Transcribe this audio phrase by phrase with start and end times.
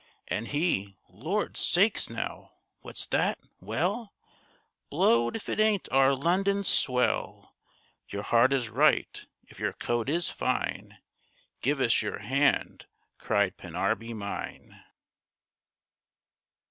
[0.29, 2.53] And he—Lord's sakes now!
[2.79, 3.37] What's that?
[3.59, 4.15] Well!
[4.89, 7.53] Blowed if it ain't our London swell.
[8.09, 10.97] Your heart is right If your coat is fine:
[11.61, 12.87] Give us your hand!'
[13.19, 14.83] cried Pennarby mine.